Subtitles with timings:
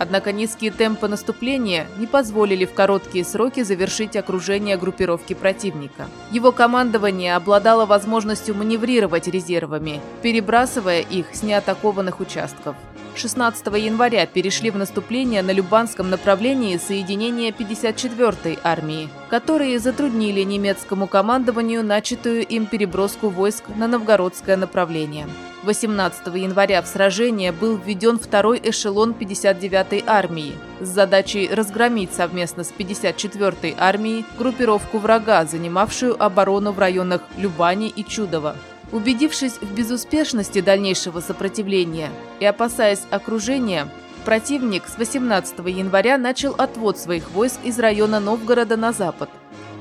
[0.00, 6.08] Однако низкие темпы наступления не позволили в короткие сроки завершить окружение группировки противника.
[6.30, 12.76] Его командование обладало возможностью маневрировать резервами, перебрасывая их с неатакованных участков.
[13.16, 21.84] 16 января перешли в наступление на Любанском направлении соединения 54-й армии, которые затруднили немецкому командованию
[21.84, 25.26] начатую им переброску войск на новгородское направление.
[25.62, 32.72] 18 января в сражение был введен второй эшелон 59-й армии с задачей разгромить совместно с
[32.72, 38.56] 54-й армией группировку врага, занимавшую оборону в районах Любани и Чудово.
[38.92, 42.10] Убедившись в безуспешности дальнейшего сопротивления
[42.40, 43.88] и опасаясь окружения,
[44.24, 49.30] противник с 18 января начал отвод своих войск из района Новгорода на запад.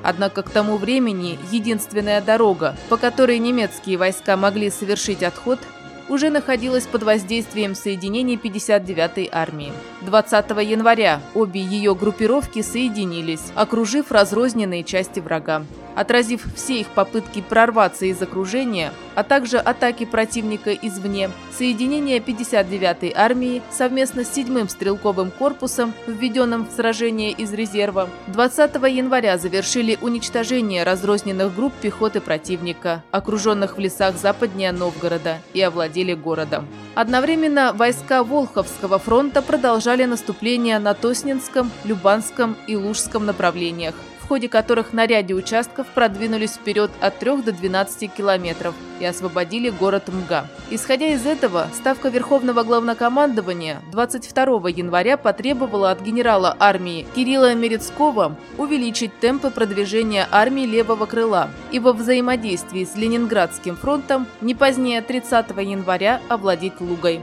[0.03, 5.59] Однако к тому времени единственная дорога, по которой немецкие войска могли совершить отход,
[6.07, 9.71] уже находилась под воздействием соединений 59-й армии.
[10.01, 15.63] 20 января обе ее группировки соединились, окружив разрозненные части врага.
[15.99, 23.61] Отразив все их попытки прорваться из окружения, а также атаки противника извне, соединение 59-й армии
[23.69, 31.53] совместно с 7-м стрелковым корпусом, введенным в сражение из резерва, 20 января завершили уничтожение разрозненных
[31.53, 36.65] групп пехоты противника, окруженных в лесах западнее Новгорода, и овладели городом.
[36.95, 43.95] Одновременно войска Волховского фронта продолжали наступление на Тоснинском, Любанском и Лужском направлениях,
[44.29, 50.03] ходе которых на ряде участков продвинулись вперед от 3 до 12 километров и освободили город
[50.07, 50.45] МГА.
[50.69, 59.19] Исходя из этого, Ставка Верховного Главнокомандования 22 января потребовала от генерала армии Кирилла Мерецкого увеличить
[59.19, 66.21] темпы продвижения армии левого крыла и во взаимодействии с Ленинградским фронтом не позднее 30 января
[66.29, 67.19] овладеть Лугой.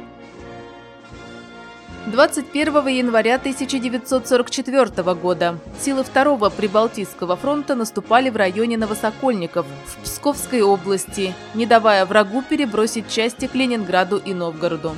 [2.07, 11.35] 21 января 1944 года силы второго Прибалтийского фронта наступали в районе Новосокольников в Псковской области,
[11.55, 14.95] не давая врагу перебросить части к Ленинграду и Новгороду.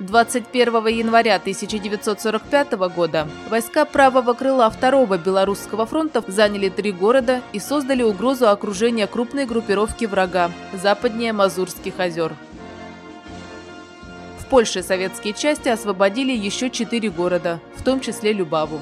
[0.00, 8.02] 21 января 1945 года войска правого крыла второго Белорусского фронта заняли три города и создали
[8.02, 12.32] угрозу окружения крупной группировки врага западнее Мазурских озер.
[14.50, 18.80] Польше советские части освободили еще четыре города, в том числе Любаву.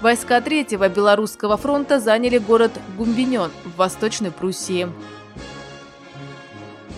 [0.00, 4.88] Войска Третьего Белорусского фронта заняли город Гумбинен в Восточной Пруссии.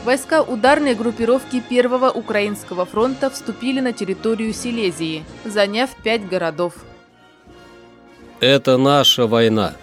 [0.05, 6.75] Войска ударной группировки Первого Украинского фронта вступили на территорию Силезии, заняв пять городов.
[8.41, 9.75] Это наша война.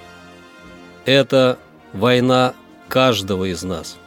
[1.05, 1.59] Это
[1.93, 2.53] война
[2.87, 3.97] каждого из нас.